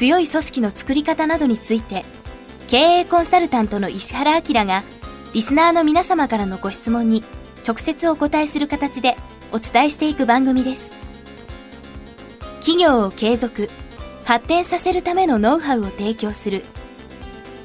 [0.00, 2.06] 強い組織の作り方などについて
[2.70, 4.82] 経営コンサルタントの石原明が
[5.34, 7.22] リスナーの皆様からのご質問に
[7.68, 9.18] 直接お答えする形で
[9.52, 10.90] お伝えしていく番組です。
[12.60, 13.68] 企業を継続
[14.24, 16.64] 発展させるためのノウハウを提供する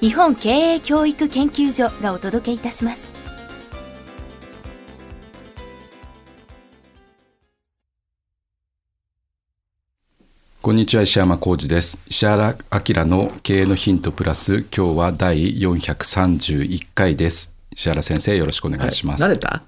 [0.02, 3.15] 日本経営教育研究所がお届けいたします。
[10.66, 12.00] こんにちは石山浩二です。
[12.08, 17.54] 石原明の経営のヒントプラス今日は第431回です。
[17.70, 19.62] 石原先生よろしくお願いします、慣れた？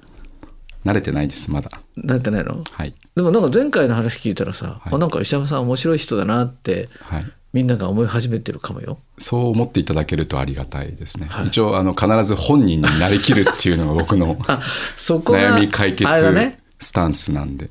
[0.84, 1.70] 慣れてないですまだ。
[2.00, 2.64] 慣れてないの？
[2.72, 2.96] はい。
[3.16, 4.96] でもなんか前回の話聞いたらさ、はい。
[4.96, 7.26] あなんか石山さん面白い人だなってはい。
[7.54, 8.98] みんなが思い始めてるかもよ。
[9.20, 11.46] そう思っていただけるとありがたいですね、はい。
[11.50, 14.36] 一応あの必ず本人になりきるっていうのが僕の
[14.98, 16.10] 悩み解決
[16.80, 17.70] スタンスなんで、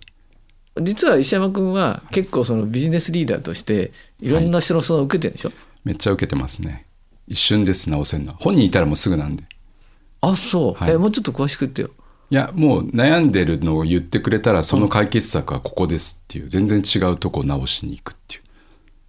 [0.83, 5.53] 実は石山君は結構そのビジネスリーダーとしていろんな人の相談を受けてるでしょ、
[5.85, 6.87] めっちゃ受けてますね。
[7.27, 8.35] 一瞬です直せんの。
[8.35, 9.45] 本人いたらもうすぐなんで。
[10.21, 10.93] あそう、はい。
[10.93, 11.91] えもうちょっと詳しく言ってよ。
[12.31, 16.49] いやもう悩んでるのを言ってくれたらその解決策はここですっていう。
[16.49, 18.43] 全然違うとこを直しに行くっていう。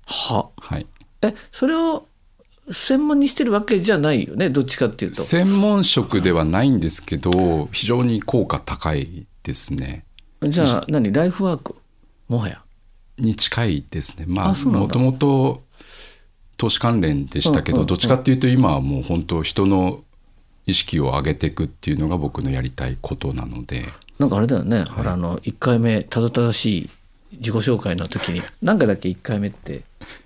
[0.05, 0.49] は。
[0.57, 0.85] はい。
[1.21, 2.07] えそれを
[2.71, 4.49] 専門にしてるわけじゃないよね？
[4.49, 5.21] どっちかっていうと。
[5.21, 10.05] 専門職ではないんですけど非常に効果高いですね
[10.43, 11.75] じゃあ何ライフワーク？
[12.27, 12.61] もはや。
[13.17, 14.25] に近いですね。
[14.27, 15.63] まあもともと
[16.57, 20.03] 投資関連でしたけど、どっちかっていうと今はもう本当人の
[20.65, 23.85] 意識を上げていくっていうのが僕のやりたいことなので。
[24.19, 26.89] なんかあれだよね、ほらあの1回目たどたどしい
[27.33, 29.81] 自己紹介の時に 何回だっけ？1回目って。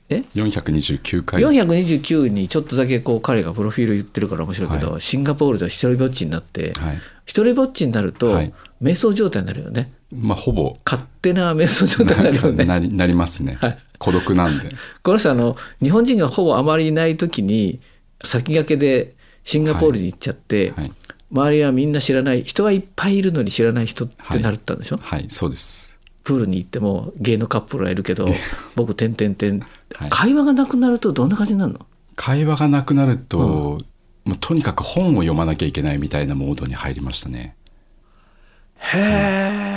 [0.10, 1.42] え？429回。
[1.42, 7.00] 429にちょっとだけこう彼がプロフィール言ってるから面白いけど、シンガポールで一人ぼっちになって、はい。
[7.26, 8.54] 一人ぼっちになると、はい。
[8.82, 10.78] 瞑想状態になるよねまあほぼ。
[10.86, 12.66] 勝手な瞑想状態になるよね。
[12.66, 13.78] なり なりますね、はい。
[13.98, 14.70] 孤独なんで。
[15.04, 17.80] この人あの日本人がほぼあまりいない時に
[18.24, 20.92] 先駆けでシンガポールに行っちゃって、はい、
[21.32, 25.96] 周りはみんな知らない人はいっぱいいるのに知らない人ってなるったんでしょ、はい、そうです。
[26.24, 28.28] プールに行ってもゲイのカップルはいるけど
[28.76, 30.10] 僕点々点はい。
[30.10, 31.86] 会話がなくなるとどんな感じになるの？
[32.16, 33.80] 会話がなくなると、
[34.26, 37.56] もうとにかく本を読まなきゃいけないみたいなモードに入りましたね。
[38.78, 39.71] へえ、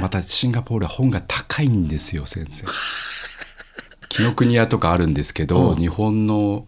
[0.00, 2.66] またシンガポールは本が高いんですよ先生。
[4.08, 5.74] 紀ノ国屋とかあるんですけど、うん。
[5.74, 6.66] 日本の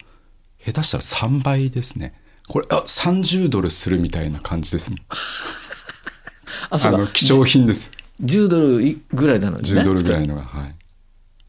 [0.64, 2.14] 下手したら3倍ですね。
[2.48, 4.98] これあ30ドルするみたいな感じですね。
[6.70, 7.91] あの貴重品です。
[8.22, 9.81] 10ドルぐらいなのにね。
[9.81, 10.75] 10ドルぐらいのがはい。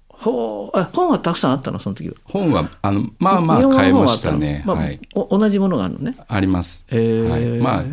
[0.09, 2.15] ほうあ本はたくさんあったのその時は。
[2.25, 4.99] 本はあのまあまあ買えましたね、まあはい。
[5.13, 6.11] お同じものがあるのね。
[6.27, 7.29] あります、へー。
[7.29, 7.83] はい、まあ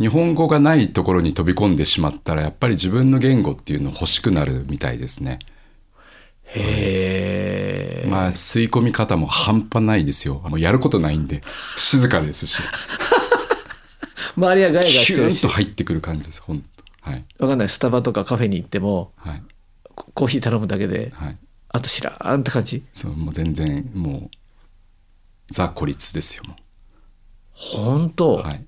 [0.00, 5.38] 日本語がないところに飛び込んでしまったらやっぱり自分の言語っていうの欲しくなるみたいですね。
[6.46, 10.42] へえ、まあ吸い込み方も半端ないですよ。
[10.44, 11.42] もうやることないんで
[11.76, 12.60] 静かですし。
[14.36, 15.42] 周りはガヤガヤしてるし。
[15.42, 16.64] と入ってくる感じです本
[17.02, 17.24] 当はい。
[17.38, 17.68] わかんない。
[17.68, 19.42] スタバとかカフェに行ってもはい。
[19.94, 21.36] ココーヒー頼むだけではい。
[21.68, 22.84] あと知らんって感じ？
[22.92, 26.56] そうもう全然もうザ孤立ですよも
[27.52, 28.64] 本当、うはい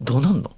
[0.00, 0.52] どうなんの？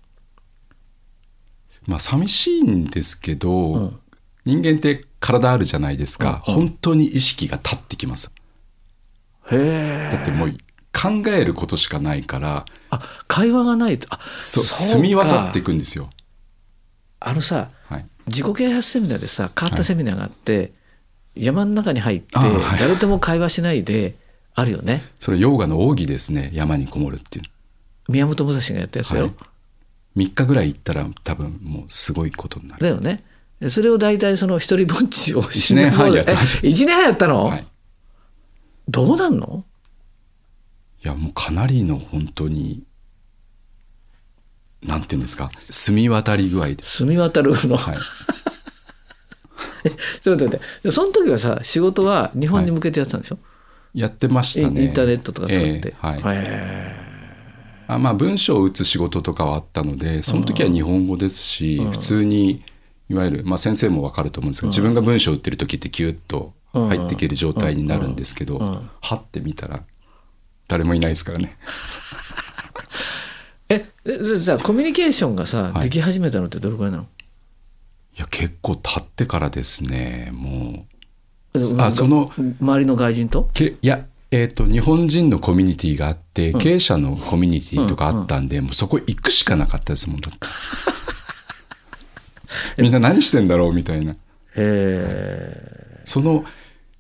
[1.87, 4.01] まあ寂しいんですけど、ん。
[4.45, 6.55] 人間って体あるじゃないですか、うん。
[6.55, 8.31] 本当に意識が立ってきます。
[9.51, 10.51] へえだってもう
[10.93, 12.65] 考えることしかないから。
[12.91, 13.99] あ会話がない。
[13.99, 16.11] とあそうそうみ渡っていくんですよ。
[17.21, 18.07] あのさはい。
[18.27, 20.73] 自己啓発セミナーでさ変わったセミナーがあって、
[21.35, 22.79] 山の中に入ってあはい。
[22.79, 24.15] 誰とも会話しないで
[24.55, 25.03] あるよね。
[25.19, 26.51] それヨーガの奥義ですね。
[26.53, 27.45] 山にこもるっていう
[28.09, 29.35] 宮本武蔵がやったやつだよ、はい。
[30.27, 32.83] 3日ぐらい行ったら多分もうすごいことになる。
[32.83, 33.23] だよね。
[33.61, 37.67] でそれを大体その一人ぼっちを一年半やったえ一年半やったの、はい。
[38.89, 39.65] どうなんの？
[41.05, 42.83] いやもうかなりの本当に
[44.83, 45.51] なんていうんですか？
[45.71, 46.85] 澄み渡り具合で。
[46.85, 47.97] す澄み渡るの、はい。
[50.23, 50.65] ちょっと待って。
[50.83, 53.39] でその時はさ仕事は日本に向けてやってたんでしょ、
[53.95, 54.85] やってましたね。
[54.85, 56.21] インターネットとか使って、ええはい。
[56.21, 56.92] へ
[57.95, 62.63] あまあ文章を打つ仕事とかはあったのでその時は日本語ですし、普通に
[63.09, 68.91] いわゆる、まあ、先生も分かると思うんですけど、自分が文章を打ってる時ってキュッと入っていける状態になるんですけど、ん。
[69.01, 69.83] はってみたら
[70.69, 71.57] 誰もいないですからね。
[73.69, 75.83] ええじゃあコミュニケーションがさ、はい。
[75.85, 77.05] でき始めたのってどれくらいなの？
[77.05, 77.07] い
[78.21, 80.87] や結構経ってからですねも
[81.55, 81.59] う。
[81.59, 82.31] であその
[82.61, 83.51] 周りの外人と？
[83.53, 90.39] けいやえー、と日本人のコミュニティがあって、経営者のコミュニティとかあったんで、もうそこ行くしかなかったですもんだって。
[92.83, 94.13] みんな何してんだろうみたいな。
[94.13, 94.17] へ
[94.57, 96.45] えその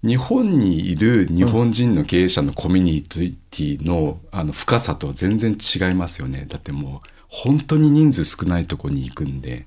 [0.05, 6.45] 日本にいる日本人の経営者のコミュニティのあの深さとは全然違いますよね。
[6.49, 9.67] だってもう本当に人数少ないとこに行くんで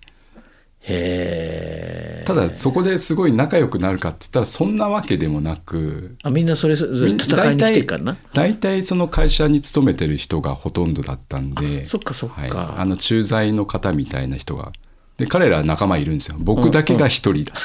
[0.87, 8.17] ただそこですごい仲良くなるかって言ったらそんなわけでもなくあみんなそれぞれ戦いに来てるからな？
[8.33, 14.73] 大体その会社に勤めてる人がほとんどだったんでそっかそっか、はい、あの駐在の方みたいな人が
[15.17, 16.35] で彼らは仲間いるんですよ。
[16.39, 17.53] 僕だけが一人だ、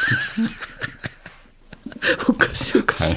[2.29, 3.17] おかしいおかしい、はい。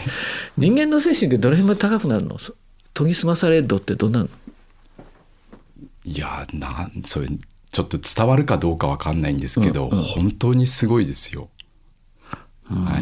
[0.57, 2.39] 人間の精神ってどれ辺まで高くなるの？
[2.39, 2.55] そ
[2.95, 4.29] 研ぎ澄まされ度ってどんなの？
[6.03, 7.27] いやなんそれ
[7.73, 11.49] ちょっと伝わるかどうかわかんないんですけど、本当にすごいですよ。
[12.69, 12.99] は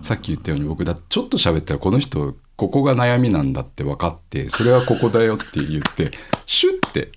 [0.00, 6.12] い、さっき言ったように僕だちょっと喋ったらこの人ここが悩みなんだって分かってそれはここだよって言って
[6.46, 7.10] シュッて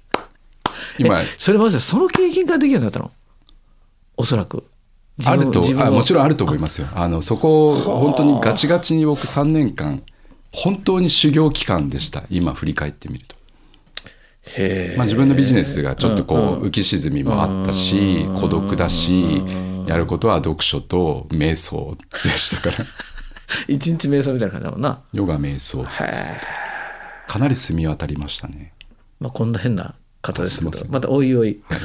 [0.97, 1.21] 今。
[1.37, 3.11] それまずその経験からできるようになったの？
[4.17, 4.65] おそらく。
[5.25, 6.87] あるとあもちろんあると思いますよ。
[6.95, 10.01] あのそこを本当にガチガチに僕3年間
[10.51, 12.23] 本当に修行期間でした。
[12.31, 13.35] 今振り返ってみると。
[14.97, 19.41] まあ、自分のビジネスがちょっとこう浮き沈みもあったし孤独だし
[19.87, 22.85] やることは読書と瞑想でしたから。
[23.67, 25.85] 一日瞑想みたいな感じだもんな、ヨガ瞑想
[27.27, 28.73] かなり澄み渡りましたね、
[29.19, 31.59] まあ、こんな変な方ですけどまたおいおい。
[31.67, 31.79] はい、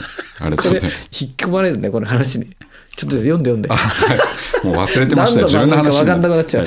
[0.46, 1.10] ありとれうございます。
[1.12, 2.56] 引っ込まれるねこの話に。
[2.96, 3.50] ちょっと読んで。
[3.50, 4.66] 読んではい。
[4.66, 6.66] もう忘れてました自分の話分かんなくなっちゃう、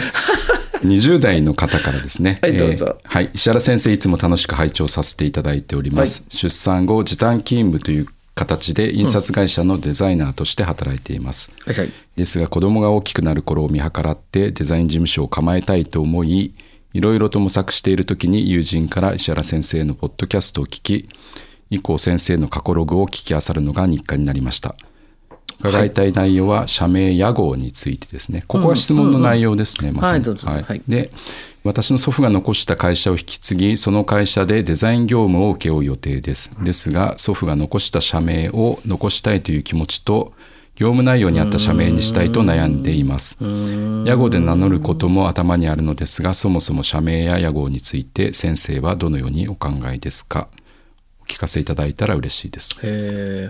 [0.82, 2.40] 20代の方からですね。
[2.42, 3.32] はいどうぞえーはい。
[3.34, 6.24] 石原先生、いつも楽しく拝聴させていただいております。
[6.30, 11.52] 出産後、時短勤務という形で印刷会社のデザイナーとして働いています。
[11.66, 16.54] はいはいですが、子供が大きくなる頃を見計らってデザイン事務所を構えたいと思い、
[16.94, 21.10] いろいろと模索している時に友人から石原先生のポッドキャストを聞き、
[21.70, 24.76] 以降先生の過去ログを聞き漁るのが日課になりました。
[25.70, 25.94] 伺い。
[25.94, 28.44] たい内容は社名屋号についてですね。
[28.48, 30.26] ここは質問の内容ですね、まさに。
[30.26, 30.82] はいはい。
[30.88, 31.10] で
[31.64, 36.52] 私の祖父が残した会社を引き継ぎその会社でデザイン業務を請け負う予定です。
[36.64, 40.34] ですが祖父が残した社名を残したいという気持ちと
[40.76, 43.38] 業務内容に合った社名にしたいと悩んでいます。
[44.06, 50.48] 屋号で名乗ることも頭にあるのですがそもそも社名や屋号について先生はどのようにお考えですか？
[50.58, 50.61] お
[51.32, 52.76] 聞かせいただいたら嬉しいです。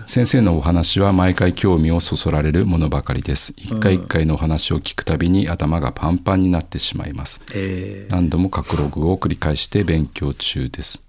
[0.06, 3.52] 先生のお話は毎回興味をそそられるものばかりです。
[3.56, 7.40] 一回一回のお話を聞くたびに頭がパンパンになってしまいます。
[7.52, 11.02] へ何度も過去ログを繰り返して勉強中です。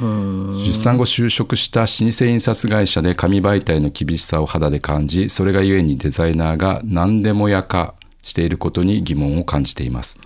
[0.00, 10.18] 出産後就職した老舗印刷会社で紙媒体の厳しさを肌で感じそれがゆえにデザイナーが何でもやかしていることに疑問を感じています。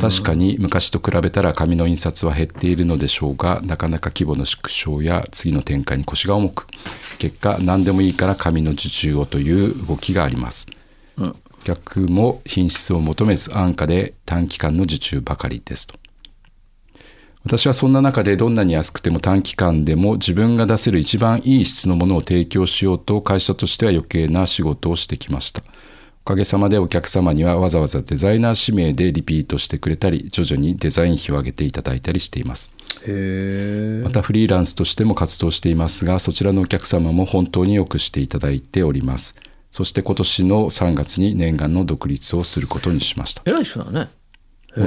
[0.00, 6.66] 確かに昔と比べたら紙の印刷は減っているのでしょうがなかなか規模の縮小や次の展開に腰が重く
[7.18, 10.66] 結果何でもいいから紙の受注をという動きがあります、
[11.64, 15.98] 客も品質を求めず安価で短期間の受注ばかりですと。
[17.44, 25.62] 私はそんな中でどんなに安くても短期間でも自分が出せる一番いい質のものを提供しようと会社としては余計な仕事をしてきました
[26.28, 32.70] おかげさまでお客様にはわざわざデザイナー指名でリピートしてくれたり徐々にデザイン費を上げていただいたりしています。
[33.06, 39.36] えまたフリーランスとしても活動していますがそちらのお客様も本当によくしていただいております。
[39.70, 43.40] そして今年の3月に念願の独立をすることにしました。
[43.46, 44.10] 偉い人だね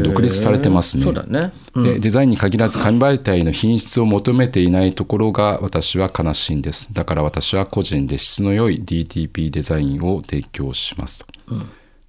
[0.02, 1.04] 独立されてますね。
[1.04, 1.52] そうだね。
[1.76, 6.94] でデザインに限らず紙媒体の品質を求めていないところが私は悲しいんです。
[6.94, 11.56] だから私は個人で質の良い DTP デザインを提供しますと、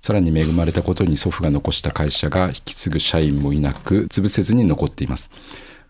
[0.01, 5.31] さらに恵まれたことに祖父が残した会社が引き継ぐ社員もいなく潰せずに残っています。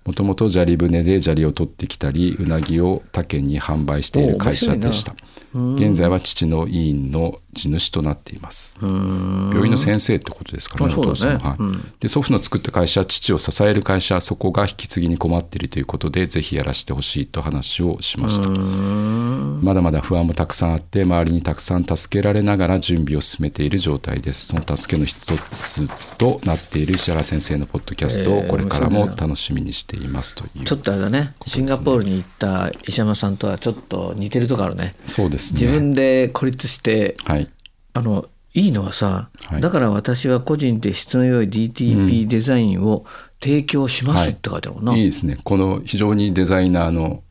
[0.04, 5.14] もともと砂利船で砂利を取ってきたりうなぎを他県に販売している会社でした
[5.54, 8.76] 現在は父の委員の地主となっています。
[8.80, 11.92] 病院の先生ってことですかねお父さんは、はいうん。
[12.00, 18.48] で祖父の作った会社父を支える会社そこが引き継ぎに困っているということでぜひやらせてほしいと話をしました。
[18.48, 24.46] まだまだ不安もたくさんあって周りにたくさん助けられながら準備を進めている状態です。
[24.46, 31.34] その助けの一つとなっている石原先生のポッドキャストをこれからも楽しみにしていますというちょっとあれだね。
[31.46, 34.94] シンガポールに行った石山さんとはちょっと似てるとこあるね。
[35.06, 35.60] そうですね。
[35.60, 37.50] 自分で孤立してはい。
[37.94, 39.60] あのいいのはさ、はい。
[39.60, 43.06] だから私は個人で質の良い DTP デザインを
[43.40, 45.00] 提供しますって書いてあるもんな、い。
[45.00, 45.38] いですね。
[45.42, 47.22] この非常にデザイナーの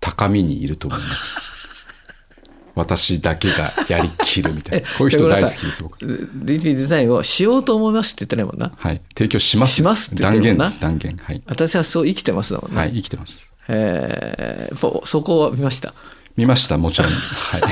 [0.00, 1.44] 高みにいると思います。
[2.74, 4.88] 私だけがやりきるみたいな。
[4.98, 5.98] こういう人大好きです僕。
[6.00, 8.72] DTP デザインをしようと思いますって言ってないもんな。
[8.76, 9.00] はい。
[9.16, 9.76] 提供します。
[9.76, 10.80] しますって断言です。
[10.80, 11.16] 断言。
[11.22, 13.48] はい、私はそう生きてますだもんね、はい、生きてます。
[13.68, 15.94] えーそこは見ました
[16.36, 17.12] 見ましたもちろん。
[17.12, 17.62] はい。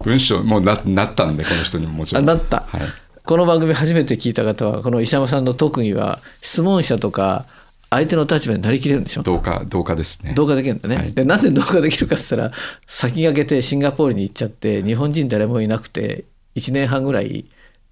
[0.04, 2.28] 文章もうななったんでこの人にももちろん。
[2.28, 2.64] あなった。
[2.68, 2.80] はい。
[3.24, 7.46] この番組初めて聞いた方はこの石山さんの特技は質問者とか
[7.88, 10.34] 相手の立場になりきれるんでしょ同化同化ですね。
[10.34, 11.12] 同化できるんだね、はい。
[11.14, 12.52] でなんで同化できるかっつったら
[12.86, 16.24] 先駆けてシンガポールに行っちゃって日本人誰もいなくて
[16.56, 17.46] 1年半ぐらい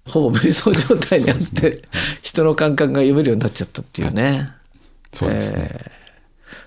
[0.05, 1.81] ほぼ瞑想状態にあって、
[2.21, 4.49] 人の感覚が読めるようになっちゃったっていうね、
[5.13, 5.71] そうですね、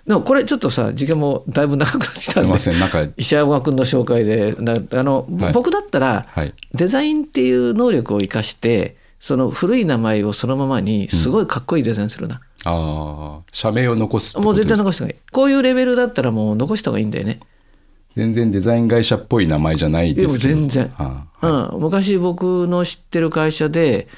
[0.06, 3.12] でもこれちょっとさ時間もだいぶ長くなってきたんですいませんなんか。
[3.16, 5.52] 石山君の紹介でなあの、はい。
[5.52, 6.54] 僕だったら、はい。
[6.74, 15.16] デザインっていう能力を生かしてその古い名前をそのままにすごいかっこいいデザインするな、ああ社名を残すもう絶対残した方がい。
[15.16, 17.40] いこういうレベルだったらもう残した方がいいんだよね。
[18.16, 20.54] 全然デザイン会社っぽい名前じゃないですけど。
[20.54, 20.92] でも全然。
[20.96, 24.08] ああうん、昔僕の知ってる会社で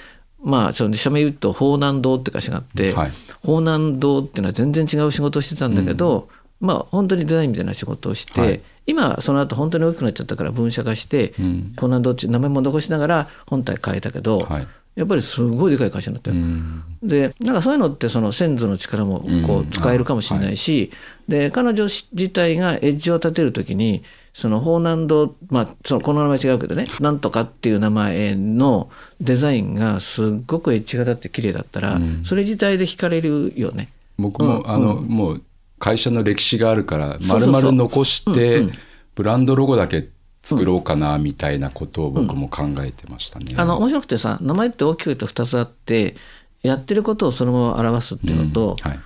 [0.42, 3.10] まあその社名言うと法南堂って会社があって、はい
[3.44, 6.28] 法南堂っていうのは全然違う仕事をしてたんだけど、
[6.60, 8.60] まあ本当にデザインみたいな仕事をして、はい。
[8.86, 11.72] 今その後本当に大きくなっちゃったから分社化して、うん。
[11.78, 14.66] 法南堂っていう名前も残しながら本体変えたけど、はい
[14.98, 16.36] やっぱりすごいでかい会社になったよ。
[16.36, 16.82] うん。
[17.04, 19.70] でなんかそういうのってその先祖の力もこううん。
[19.70, 20.90] 使えるかもしれないし、
[21.28, 24.02] で彼女自体がエッジを立てる時に
[24.34, 28.90] その法南堂、まあ、そのこの名前違うけどねなんとかっていう名前の
[29.20, 32.24] デザインがすっごくエッジが立って綺麗だったら、うん。
[32.24, 33.90] それ自体で惹かれるよね。
[34.18, 35.42] 僕も、あのもう
[35.78, 38.72] 会社の歴史があるから丸々残してうんうん。
[39.14, 40.08] ブランドロゴだけ
[40.48, 43.54] 作ろうかなみたいなことを僕も考えてましたね。
[43.56, 46.16] あの面白くてさ名前って大きく言うと2つあって
[46.62, 48.98] やってることをそのまま表すっていうのと、はい。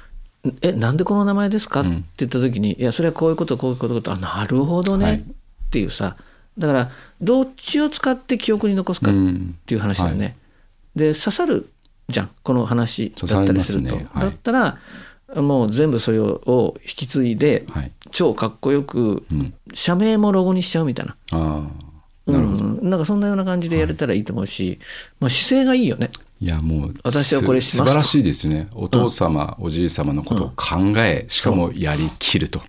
[0.60, 5.16] えなんでこの名前ですか?」ってん言った時に「いやそれはこういうことこういうことことあなるほどね」はい。
[5.16, 5.22] っ
[5.70, 6.16] ていうさ。
[6.58, 10.36] だからどっちを使って記憶に残すかっうんていう話だよね。
[10.94, 11.70] で刺さる
[12.08, 12.30] じゃん。
[12.42, 13.96] この話だったりすると。
[13.96, 14.06] ね。
[14.12, 14.22] はい。
[14.24, 14.78] だったら
[15.36, 17.92] もう全部それを引き継いではい。
[18.10, 19.54] 超かっこよくうん。
[19.72, 21.16] 社名もロゴにしちゃうみたいな。
[21.32, 21.92] ああ。
[22.26, 24.78] うん、なんかそんなような感じでやれたらいいと思うし、
[25.18, 26.10] まあ、姿勢がいいよね。
[26.40, 27.86] いやもう私はこれしますと。
[27.86, 28.68] 素晴らしいですよね。
[28.74, 32.62] お父様、おじい様のことを考え、しかもやりきると。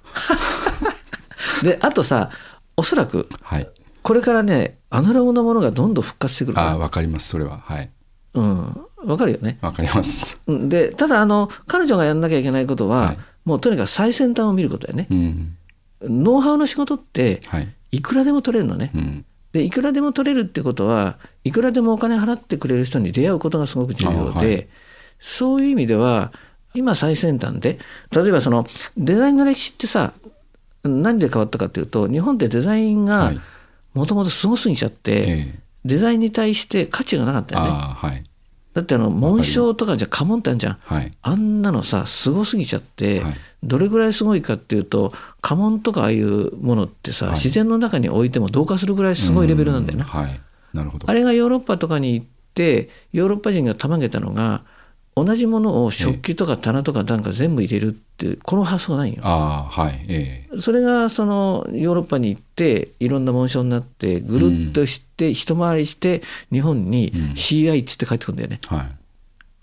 [1.61, 2.29] であとさ
[2.77, 3.69] おそらくはい。
[4.01, 6.67] これからねアナログのものがどんどん復活してくるから。
[6.69, 7.59] ああわかりますそれは。
[7.59, 7.89] はい。
[8.33, 9.57] うん、わかるよね。
[9.61, 10.39] わかります。
[10.47, 13.17] うんでただあの彼女がやんなきゃいけないことは、はい。
[13.45, 15.07] もうとにかく最先端を見ることだよね。
[15.09, 15.57] うん。
[16.23, 17.73] ノウハウの仕事ってはい。
[17.91, 18.91] いくらでも取れるのね。
[18.93, 19.25] うん。
[19.51, 24.67] でいくらでも取れるってことはいくらでもお金払ってくれる人に出会うことがすごく重要で、あはい。
[25.19, 26.33] そういう意味では
[26.73, 27.77] 今最先端で
[28.11, 28.65] 例えばその
[28.97, 30.13] デザインの歴史ってさ
[30.83, 33.39] 何で変わったかっていうと日本ってデザインがはい。
[33.93, 35.59] もともとすごすぎちゃって、ええ。
[35.85, 37.63] デザインに対して価値がなかったよ
[38.11, 38.23] ね。
[38.73, 40.77] だってあの紋章とかじゃ家紋ってあるじゃん。
[40.83, 41.15] はい。
[41.21, 43.35] あんなのさすごすぎちゃって、はい。
[43.61, 47.35] どれぐらいすごいかっていうと家紋とかああいうものってさ、はい。
[47.35, 50.05] 自然の中に置いても同化するぐらいすごいレベルなんだよな。
[50.05, 50.41] うはい。
[50.73, 51.09] なるほど。
[51.09, 52.25] あれがヨーロッパとかに行っ
[52.55, 54.63] てヨーロッパ人がたまげたのが
[55.15, 59.21] 同じものを食器とか棚とかなんか全部入れるっていうこの発想ないよ。
[59.23, 60.59] ああはいええ。
[60.59, 67.21] それがそのヨーロッパに行っていろんな紋章になってぐるっとして一回りして日本にうん。
[67.33, 68.59] CI っつって帰ってくるんだよね。
[68.67, 68.95] はい。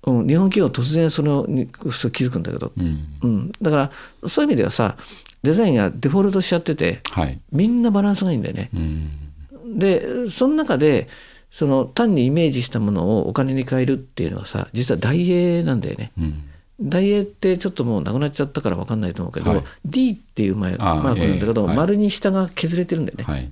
[0.04, 3.04] うん、日本企業は突然そのに気づくんだけど、うん。
[3.22, 3.90] うん、だか
[4.22, 4.96] らそういう意味ではさ
[5.42, 7.40] デザインがデフォルトしちゃっててはい。
[7.50, 8.70] みんなバランスがいいんだよね。
[8.74, 9.78] うん。
[9.78, 11.08] でその中で
[11.50, 16.12] その単にイメージしたものをお金に変えるっていうのはさ実は大英なんだよね。
[16.18, 16.44] うん。
[16.80, 19.64] 大英ってちょっともうなくなっちゃったから分かんないと思うけど、はい。
[19.84, 21.76] D っていうマああマークなんだけど、ええはい。
[21.76, 23.24] 丸に下が削れてるんだよね。
[23.24, 23.50] はい。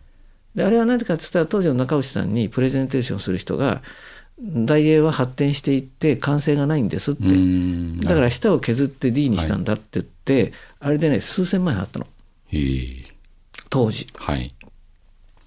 [0.54, 3.82] であれは何でかって言ったら当時の中内さんにプレゼンテーションする人が
[4.40, 7.24] 大英は発展していって完成がないんですって。
[7.24, 8.00] うん。
[8.00, 12.06] だから下を削って D にしたんだって言って、あれでね数千万円あったの。
[13.68, 14.06] 当時。
[14.16, 14.50] はい。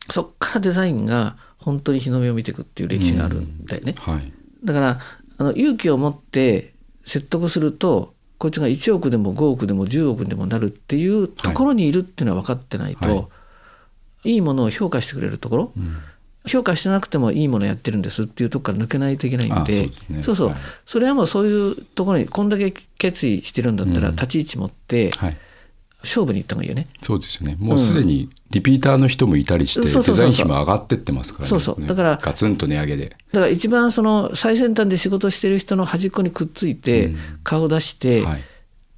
[0.10, 4.34] そっからデザインが本当に日の目を見ていくっていう歴史があるんだよね、はい。
[4.64, 5.00] だから
[5.38, 6.74] あの勇気を持って
[7.06, 13.28] 説得するとこいつが1億でも5億でも10億でもなるっていうところにいるっていうのは分かってないと、は
[14.26, 14.34] い。
[14.34, 15.98] い、いものを評価してくれるところ、うん。
[16.48, 20.48] 評価してなくてもいいものやってるんですっていうとこから抜けないといけないんであそうそうそう。
[20.48, 20.58] はい。
[20.88, 24.16] それはもうそういうところにこんだけ決意してるんだったらうん。
[24.16, 25.38] 立ち位置持って、はい
[26.04, 26.88] 勝負に行った方がいいよね。
[27.02, 27.58] そうですよね。
[27.60, 31.50] もうすでにリピーターの人もいたりして、デザイン費も上がってってますからね。
[31.50, 31.86] そうそう。
[31.86, 33.18] だからガツンと値上げで。
[33.32, 37.18] だから一番その最先端で仕事してる人の端っこにくっついて、うん。
[37.44, 38.44] 顔出して、っはい。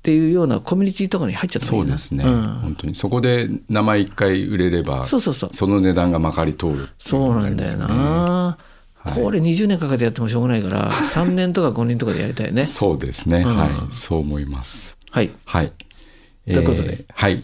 [0.04, 2.42] ていうようなコミュニティとかに入っちゃったそうですね、うん。
[2.62, 5.50] 本当にそこで名前一回売れればそうそうそう。
[5.54, 8.58] その値段がまかり通るっていそうなんだよな、
[8.96, 9.14] はい。
[9.14, 12.64] これ20年かけてやってもしょうがないから3年とか5年とかでやりたいね。
[12.64, 13.56] そうですね、うん。
[13.56, 14.98] はいそう思います。
[15.10, 15.30] はい。
[15.46, 15.72] はい
[16.46, 17.06] ということで。
[17.14, 17.44] はい。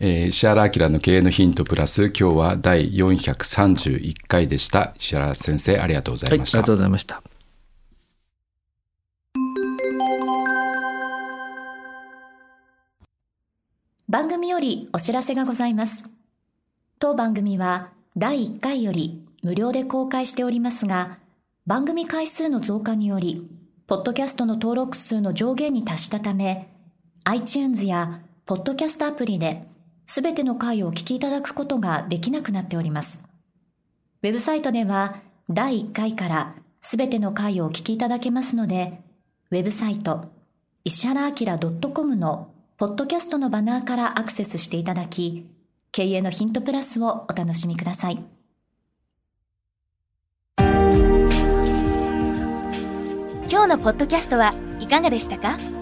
[0.00, 4.94] えー石原明の経営のヒントプラス今日は第431回でした。
[4.98, 7.22] 石原先生ありがとうござはいいました、ありがとうございました。
[14.08, 16.04] 番組よりお知らせがございます。
[16.98, 21.18] 当番組は第1回より無料で公開しておりますが、
[21.64, 23.48] 番組回数の増加により、
[23.86, 26.71] ポッドキャストの登録数の上限に達したため、
[27.24, 29.64] iTunes やポッドキャストアプリで、
[30.06, 33.20] すべての回をお聞きいただくことができなくなっております。
[34.22, 39.00] ウェブサイトでは、第1回からすべての回をお聞きいただけますので、
[39.52, 40.32] ウェブサイト、
[40.84, 41.58] 石原明
[41.92, 45.46] .com のポッドキャストのバナーからアクセスしていただき、
[45.92, 48.18] 経営のヒントプラスをお楽しみください。
[53.48, 55.81] 今日のポッドキャストはいかがでしたか？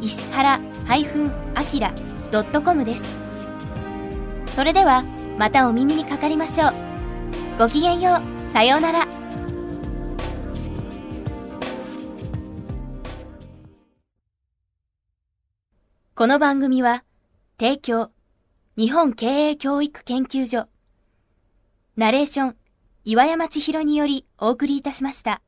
[0.00, 3.04] 石原 -akira.com です。
[4.54, 5.04] それでは
[5.38, 6.74] またお耳にかかりましょう。
[7.58, 8.52] ごきげんよう。
[8.52, 9.06] さようなら。
[16.14, 17.04] この番組は
[17.58, 18.10] 提供
[18.76, 20.68] 日本経営教育研究所
[21.96, 22.56] ナレーション
[23.04, 25.40] 岩山千尋によりお送りいたしました。